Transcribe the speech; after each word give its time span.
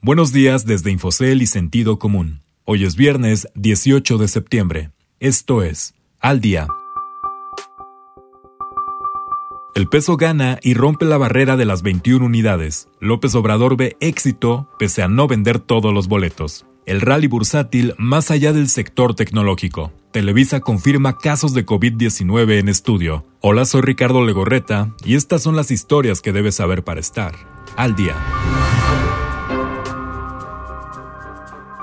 Buenos 0.00 0.32
días 0.32 0.64
desde 0.64 0.92
Infocel 0.92 1.42
y 1.42 1.46
Sentido 1.48 1.98
Común. 1.98 2.40
Hoy 2.64 2.84
es 2.84 2.94
viernes 2.94 3.48
18 3.56 4.16
de 4.18 4.28
septiembre. 4.28 4.90
Esto 5.18 5.64
es 5.64 5.96
Al 6.20 6.40
Día. 6.40 6.68
El 9.74 9.88
peso 9.88 10.16
gana 10.16 10.60
y 10.62 10.74
rompe 10.74 11.04
la 11.04 11.18
barrera 11.18 11.56
de 11.56 11.64
las 11.64 11.82
21 11.82 12.24
unidades. 12.24 12.86
López 13.00 13.34
Obrador 13.34 13.76
ve 13.76 13.96
éxito 13.98 14.68
pese 14.78 15.02
a 15.02 15.08
no 15.08 15.26
vender 15.26 15.58
todos 15.58 15.92
los 15.92 16.06
boletos. 16.06 16.64
El 16.86 17.00
rally 17.00 17.26
bursátil 17.26 17.94
más 17.98 18.30
allá 18.30 18.52
del 18.52 18.68
sector 18.68 19.16
tecnológico. 19.16 19.92
Televisa 20.12 20.60
confirma 20.60 21.18
casos 21.18 21.54
de 21.54 21.66
COVID-19 21.66 22.60
en 22.60 22.68
estudio. 22.68 23.26
Hola, 23.40 23.64
soy 23.64 23.80
Ricardo 23.80 24.24
Legorreta 24.24 24.94
y 25.04 25.16
estas 25.16 25.42
son 25.42 25.56
las 25.56 25.72
historias 25.72 26.22
que 26.22 26.32
debes 26.32 26.54
saber 26.54 26.84
para 26.84 27.00
estar 27.00 27.34
al 27.76 27.96
día. 27.96 28.14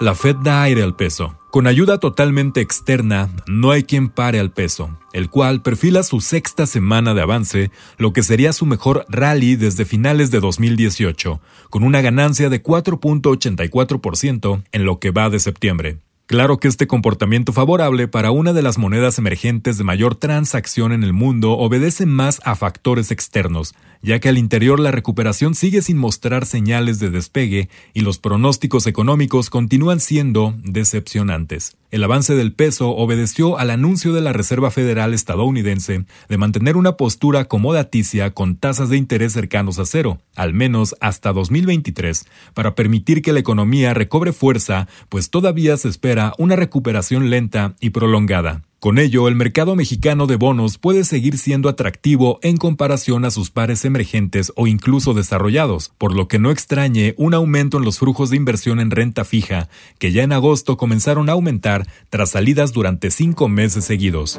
La 0.00 0.16
Fed 0.16 0.34
da 0.42 0.62
aire 0.62 0.82
al 0.82 0.96
peso. 0.96 1.38
Con 1.52 1.68
ayuda 1.68 1.98
totalmente 1.98 2.60
externa, 2.60 3.30
no 3.46 3.70
hay 3.70 3.84
quien 3.84 4.08
pare 4.08 4.40
al 4.40 4.50
peso, 4.50 4.98
el 5.12 5.30
cual 5.30 5.62
perfila 5.62 6.02
su 6.02 6.20
sexta 6.20 6.66
semana 6.66 7.14
de 7.14 7.22
avance, 7.22 7.70
lo 7.96 8.12
que 8.12 8.24
sería 8.24 8.52
su 8.52 8.66
mejor 8.66 9.06
rally 9.08 9.54
desde 9.54 9.84
finales 9.84 10.32
de 10.32 10.40
2018, 10.40 11.40
con 11.70 11.84
una 11.84 12.00
ganancia 12.00 12.48
de 12.48 12.60
4.84% 12.60 14.64
en 14.72 14.84
lo 14.84 14.98
que 14.98 15.12
va 15.12 15.30
de 15.30 15.38
septiembre. 15.38 15.98
Claro 16.26 16.56
que 16.56 16.68
este 16.68 16.86
comportamiento 16.86 17.52
favorable 17.52 18.08
para 18.08 18.30
una 18.30 18.54
de 18.54 18.62
las 18.62 18.78
monedas 18.78 19.18
emergentes 19.18 19.76
de 19.76 19.84
mayor 19.84 20.14
transacción 20.14 20.92
en 20.92 21.04
el 21.04 21.12
mundo 21.12 21.52
obedece 21.52 22.06
más 22.06 22.40
a 22.44 22.54
factores 22.54 23.10
externos, 23.10 23.74
ya 24.00 24.18
que 24.20 24.30
al 24.30 24.38
interior 24.38 24.80
la 24.80 24.90
recuperación 24.90 25.54
sigue 25.54 25.82
sin 25.82 25.98
mostrar 25.98 26.46
señales 26.46 26.98
de 26.98 27.10
despegue 27.10 27.68
y 27.92 28.00
los 28.00 28.18
pronósticos 28.18 28.86
económicos 28.86 29.50
continúan 29.50 30.00
siendo 30.00 30.54
decepcionantes. 30.64 31.76
El 31.90 32.02
avance 32.02 32.34
del 32.34 32.52
peso 32.52 32.90
obedeció 32.90 33.58
al 33.58 33.70
anuncio 33.70 34.12
de 34.12 34.20
la 34.20 34.32
Reserva 34.32 34.70
Federal 34.70 35.14
estadounidense 35.14 36.04
de 36.28 36.38
mantener 36.38 36.76
una 36.76 36.96
postura 36.96 37.40
acomodaticia 37.40 38.32
con 38.32 38.56
tasas 38.56 38.88
de 38.88 38.96
interés 38.96 39.32
cercanos 39.32 39.78
a 39.78 39.86
cero, 39.86 40.18
al 40.34 40.54
menos 40.54 40.96
hasta 41.00 41.32
2023, 41.32 42.26
para 42.52 42.74
permitir 42.74 43.22
que 43.22 43.32
la 43.32 43.40
economía 43.40 43.94
recobre 43.94 44.32
fuerza, 44.32 44.88
pues 45.08 45.30
todavía 45.30 45.76
se 45.76 45.88
espera 45.88 46.34
una 46.38 46.56
recuperación 46.56 47.30
lenta 47.30 47.74
y 47.80 47.90
prolongada. 47.90 48.62
Con 48.84 48.98
ello, 48.98 49.28
el 49.28 49.34
mercado 49.34 49.76
mexicano 49.76 50.26
de 50.26 50.36
bonos 50.36 50.76
puede 50.76 51.04
seguir 51.04 51.38
siendo 51.38 51.70
atractivo 51.70 52.38
en 52.42 52.58
comparación 52.58 53.24
a 53.24 53.30
sus 53.30 53.50
pares 53.50 53.86
emergentes 53.86 54.52
o 54.56 54.66
incluso 54.66 55.14
desarrollados, 55.14 55.90
por 55.96 56.14
lo 56.14 56.28
que 56.28 56.38
no 56.38 56.50
extrañe 56.50 57.14
un 57.16 57.32
aumento 57.32 57.78
en 57.78 57.84
los 57.86 57.98
flujos 57.98 58.28
de 58.28 58.36
inversión 58.36 58.80
en 58.80 58.90
renta 58.90 59.24
fija, 59.24 59.70
que 59.98 60.12
ya 60.12 60.22
en 60.22 60.34
agosto 60.34 60.76
comenzaron 60.76 61.30
a 61.30 61.32
aumentar 61.32 61.88
tras 62.10 62.32
salidas 62.32 62.74
durante 62.74 63.10
cinco 63.10 63.48
meses 63.48 63.86
seguidos. 63.86 64.38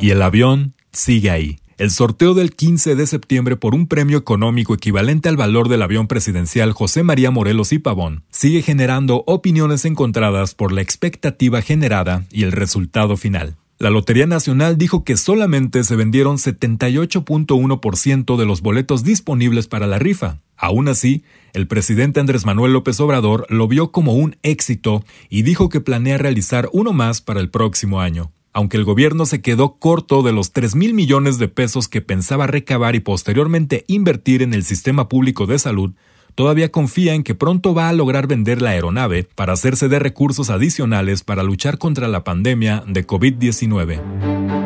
Y 0.00 0.10
el 0.10 0.20
avión 0.20 0.74
sigue 0.90 1.30
ahí. 1.30 1.58
El 1.76 1.90
sorteo 1.90 2.34
del 2.34 2.54
15 2.54 2.94
de 2.94 3.04
septiembre 3.04 3.56
por 3.56 3.74
un 3.74 3.88
premio 3.88 4.16
económico 4.16 4.74
equivalente 4.74 5.28
al 5.28 5.36
valor 5.36 5.68
del 5.68 5.82
avión 5.82 6.06
presidencial 6.06 6.72
José 6.72 7.02
María 7.02 7.32
Morelos 7.32 7.72
y 7.72 7.80
Pavón 7.80 8.22
sigue 8.30 8.62
generando 8.62 9.24
opiniones 9.26 9.84
encontradas 9.84 10.54
por 10.54 10.70
la 10.70 10.82
expectativa 10.82 11.62
generada 11.62 12.26
y 12.30 12.44
el 12.44 12.52
resultado 12.52 13.16
final. 13.16 13.56
La 13.80 13.90
Lotería 13.90 14.28
Nacional 14.28 14.78
dijo 14.78 15.02
que 15.02 15.16
solamente 15.16 15.82
se 15.82 15.96
vendieron 15.96 16.36
78.1% 16.36 18.36
de 18.36 18.46
los 18.46 18.60
boletos 18.60 19.02
disponibles 19.02 19.66
para 19.66 19.88
la 19.88 19.98
rifa. 19.98 20.38
Aún 20.56 20.86
así, 20.86 21.24
el 21.54 21.66
presidente 21.66 22.20
Andrés 22.20 22.46
Manuel 22.46 22.72
López 22.72 23.00
Obrador 23.00 23.46
lo 23.48 23.66
vio 23.66 23.90
como 23.90 24.14
un 24.14 24.36
éxito 24.44 25.04
y 25.28 25.42
dijo 25.42 25.68
que 25.68 25.80
planea 25.80 26.18
realizar 26.18 26.68
uno 26.72 26.92
más 26.92 27.20
para 27.20 27.40
el 27.40 27.50
próximo 27.50 28.00
año 28.00 28.30
aunque 28.54 28.76
el 28.76 28.84
gobierno 28.84 29.26
se 29.26 29.42
quedó 29.42 29.74
corto 29.74 30.22
de 30.22 30.32
los 30.32 30.52
3 30.52 30.76
mil 30.76 30.94
millones 30.94 31.38
de 31.38 31.48
pesos 31.48 31.88
que 31.88 32.00
pensaba 32.00 32.46
recabar 32.46 32.94
y 32.94 33.00
posteriormente 33.00 33.84
invertir 33.88 34.40
en 34.42 34.54
el 34.54 34.64
sistema 34.64 35.08
público 35.08 35.46
de 35.46 35.58
salud, 35.58 35.92
todavía 36.34 36.70
confía 36.72 37.14
en 37.14 37.24
que 37.24 37.34
pronto 37.34 37.74
va 37.74 37.88
a 37.88 37.92
lograr 37.92 38.28
vender 38.28 38.62
la 38.62 38.70
aeronave 38.70 39.28
para 39.34 39.52
hacerse 39.52 39.88
de 39.88 39.98
recursos 39.98 40.50
adicionales 40.50 41.24
para 41.24 41.42
luchar 41.42 41.78
contra 41.78 42.08
la 42.08 42.24
pandemia 42.24 42.84
de 42.86 43.06
COVID-19. 43.06 44.63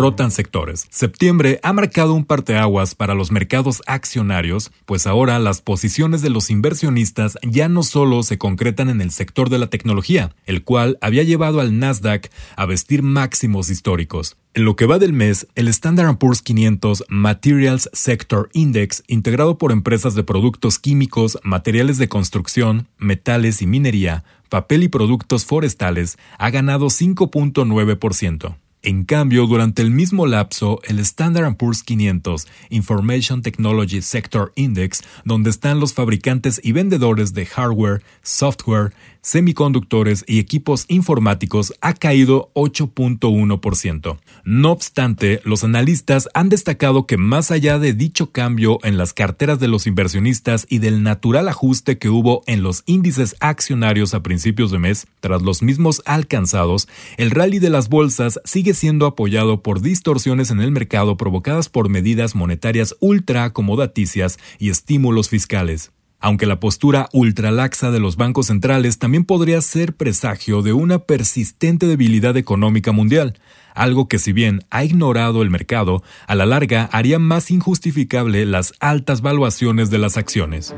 Rotan 0.00 0.30
sectores. 0.30 0.86
Septiembre 0.88 1.60
ha 1.62 1.74
marcado 1.74 2.14
un 2.14 2.24
parteaguas 2.24 2.94
para 2.94 3.14
los 3.14 3.30
mercados 3.30 3.82
accionarios, 3.86 4.72
pues 4.86 5.06
ahora 5.06 5.38
las 5.38 5.60
posiciones 5.60 6.22
de 6.22 6.30
los 6.30 6.50
inversionistas 6.50 7.36
ya 7.42 7.68
no 7.68 7.82
solo 7.82 8.22
se 8.22 8.38
concretan 8.38 8.88
en 8.88 9.02
el 9.02 9.10
sector 9.10 9.50
de 9.50 9.58
la 9.58 9.66
tecnología, 9.66 10.34
el 10.46 10.64
cual 10.64 10.96
había 11.02 11.22
llevado 11.22 11.60
al 11.60 11.78
Nasdaq 11.78 12.30
a 12.56 12.64
vestir 12.64 13.02
máximos 13.02 13.68
históricos. 13.68 14.38
En 14.54 14.64
lo 14.64 14.74
que 14.74 14.86
va 14.86 14.98
del 14.98 15.12
mes, 15.12 15.46
el 15.54 15.68
Standard 15.68 16.16
Poor's 16.16 16.40
500 16.40 17.04
Materials 17.08 17.90
Sector 17.92 18.48
Index, 18.54 19.04
integrado 19.06 19.58
por 19.58 19.70
empresas 19.70 20.14
de 20.14 20.24
productos 20.24 20.78
químicos, 20.78 21.38
materiales 21.44 21.98
de 21.98 22.08
construcción, 22.08 22.88
metales 22.96 23.60
y 23.60 23.66
minería, 23.66 24.24
papel 24.48 24.82
y 24.82 24.88
productos 24.88 25.44
forestales, 25.44 26.16
ha 26.38 26.48
ganado 26.48 26.86
5.9%. 26.86 28.56
En 28.82 29.04
cambio, 29.04 29.46
durante 29.46 29.82
el 29.82 29.90
mismo 29.90 30.26
lapso, 30.26 30.80
el 30.84 30.98
Standard 31.00 31.54
Poor's 31.56 31.82
500 31.82 32.46
Information 32.70 33.42
Technology 33.42 34.00
Sector 34.00 34.52
Index, 34.56 35.02
donde 35.26 35.50
están 35.50 35.80
los 35.80 35.92
fabricantes 35.92 36.58
y 36.64 36.72
vendedores 36.72 37.34
de 37.34 37.44
hardware, 37.44 38.02
software, 38.22 38.94
semiconductores 39.22 40.24
y 40.26 40.38
equipos 40.38 40.86
informáticos 40.88 41.74
ha 41.80 41.94
caído 41.94 42.50
8.1%. 42.54 44.18
No 44.44 44.72
obstante, 44.72 45.40
los 45.44 45.64
analistas 45.64 46.28
han 46.32 46.48
destacado 46.48 47.06
que 47.06 47.18
más 47.18 47.50
allá 47.50 47.78
de 47.78 47.92
dicho 47.92 48.30
cambio 48.30 48.78
en 48.82 48.96
las 48.96 49.12
carteras 49.12 49.60
de 49.60 49.68
los 49.68 49.86
inversionistas 49.86 50.66
y 50.68 50.78
del 50.78 51.02
natural 51.02 51.48
ajuste 51.48 51.98
que 51.98 52.08
hubo 52.08 52.42
en 52.46 52.62
los 52.62 52.82
índices 52.86 53.36
accionarios 53.40 54.14
a 54.14 54.22
principios 54.22 54.70
de 54.70 54.78
mes, 54.78 55.06
tras 55.20 55.42
los 55.42 55.62
mismos 55.62 56.02
alcanzados, 56.06 56.88
el 57.18 57.30
rally 57.30 57.58
de 57.58 57.70
las 57.70 57.88
bolsas 57.88 58.40
sigue 58.44 58.69
siendo 58.74 59.06
apoyado 59.06 59.62
por 59.62 59.80
distorsiones 59.80 60.50
en 60.50 60.60
el 60.60 60.70
mercado 60.70 61.16
provocadas 61.16 61.68
por 61.68 61.88
medidas 61.88 62.34
monetarias 62.34 62.96
ultra 63.00 63.44
acomodaticias 63.44 64.38
y 64.58 64.70
estímulos 64.70 65.28
fiscales 65.28 65.92
aunque 66.20 66.46
la 66.46 66.60
postura 66.60 67.08
ultralaxa 67.12 67.90
de 67.90 67.98
los 67.98 68.16
bancos 68.16 68.46
centrales 68.46 68.98
también 68.98 69.24
podría 69.24 69.60
ser 69.62 69.94
presagio 69.94 70.62
de 70.62 70.74
una 70.74 71.00
persistente 71.00 71.86
debilidad 71.86 72.36
económica 72.36 72.92
mundial, 72.92 73.38
algo 73.74 74.06
que 74.06 74.18
si 74.18 74.32
bien 74.32 74.60
ha 74.70 74.84
ignorado 74.84 75.42
el 75.42 75.50
mercado, 75.50 76.02
a 76.26 76.34
la 76.34 76.44
larga 76.44 76.84
haría 76.92 77.18
más 77.18 77.50
injustificable 77.50 78.44
las 78.44 78.74
altas 78.80 79.22
valuaciones 79.22 79.90
de 79.90 79.98
las 79.98 80.18
acciones. 80.18 80.74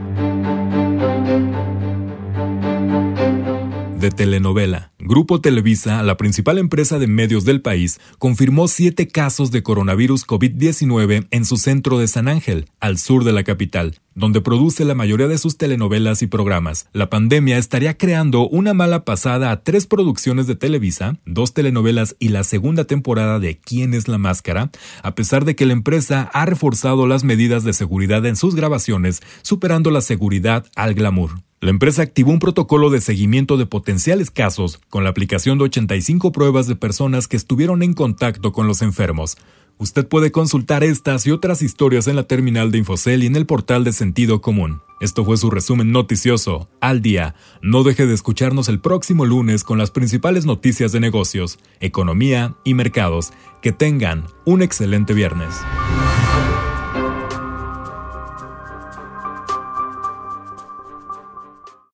De 3.99 4.11
telenovela. 4.11 4.92
Grupo 5.05 5.41
Televisa, 5.41 6.01
la 6.05 6.17
principal 6.17 6.59
empresa 6.59 7.01
de 7.01 7.09
medios 7.09 7.45
del 7.45 7.61
país, 7.61 7.99
confirmó 8.21 8.69
siete 8.69 9.09
casos 9.09 9.51
de 9.51 9.65
coronavirus 9.65 10.25
COVID-19 10.25 11.27
en 11.29 11.45
su 11.45 11.57
centro 11.57 11.99
de 11.99 12.07
San 12.07 12.29
Ángel, 12.29 12.67
al 12.79 12.99
sur 12.99 13.25
de 13.25 13.33
la 13.33 13.43
capital, 13.43 13.99
donde 14.15 14.41
produce 14.41 14.85
la 14.85 14.95
mayoría 14.95 15.29
de 15.29 15.39
sus 15.39 15.57
telenovelas 15.57 16.23
y 16.23 16.27
programas. 16.27 16.87
La 16.93 17.11
pandemia 17.11 17.59
estaría 17.59 17.97
creando 17.97 18.49
una 18.49 18.75
mala 18.75 19.05
pasada 19.05 19.51
a 19.51 19.63
tres 19.63 19.87
producciones 19.87 20.47
de 20.47 20.57
Televisa, 20.57 21.17
dos 21.27 21.55
telenovelas 21.55 22.17
y 22.19 22.29
la 22.29 22.45
segunda 22.45 22.85
temporada 22.85 23.39
de 23.39 23.59
¿Quién 23.59 23.95
es 23.95 24.09
la 24.09 24.19
máscara? 24.19 24.71
A 25.03 25.15
pesar 25.15 25.45
de 25.45 25.57
que 25.57 25.67
la 25.67 25.73
empresa 25.73 26.31
ha 26.33 26.47
reforzado 26.47 27.07
las 27.07 27.25
medidas 27.25 27.65
de 27.65 27.73
seguridad 27.73 28.25
en 28.27 28.37
sus 28.37 28.55
grabaciones, 28.55 29.21
superando 29.43 29.91
la 29.91 30.01
seguridad 30.01 30.67
al 30.77 30.95
glamour. 30.95 31.43
La 31.63 31.71
empresa 31.71 32.03
activó 32.03 32.33
un 32.33 32.41
protocolo 32.41 32.91
de 32.91 33.01
seguimiento 33.01 33.57
de 33.57 33.67
potenciales 33.67 34.33
casos 34.33 34.81
con 34.91 35.05
la 35.05 35.11
aplicación 35.11 35.59
de 35.59 35.65
85 35.65 36.33
pruebas 36.33 36.67
de 36.67 36.75
personas 36.75 37.29
que 37.29 37.37
estuvieron 37.37 37.85
en 37.85 37.95
contacto 37.95 38.51
con 38.51 38.67
los 38.67 38.83
enfermos. 38.83 39.37
Usted 39.83 40.07
puede 40.07 40.31
consultar 40.31 40.85
estas 40.85 41.27
y 41.27 41.33
otras 41.33 41.61
historias 41.61 42.07
en 42.07 42.15
la 42.15 42.23
terminal 42.23 42.71
de 42.71 42.79
Infocel 42.79 43.25
y 43.25 43.27
en 43.27 43.35
el 43.35 43.47
portal 43.47 43.83
de 43.83 43.93
Sentido 43.93 44.41
Común. 44.41 44.81
Esto 45.01 45.25
fue 45.25 45.37
su 45.37 45.51
resumen 45.51 45.91
noticioso, 45.91 46.69
al 46.81 47.03
día. 47.03 47.35
No 47.63 47.83
deje 47.83 48.07
de 48.07 48.15
escucharnos 48.15 48.69
el 48.69 48.79
próximo 48.79 49.27
lunes 49.27 49.65
con 49.65 49.79
las 49.79 49.91
principales 49.91 50.47
noticias 50.47 50.93
de 50.93 51.01
negocios, 51.01 51.59
economía 51.81 52.55
y 52.63 52.75
mercados. 52.75 53.33
Que 53.61 53.73
tengan 53.73 54.29
un 54.45 54.63
excelente 54.63 55.15
viernes. 55.15 55.53